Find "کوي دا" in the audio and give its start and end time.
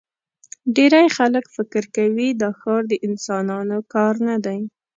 1.95-2.49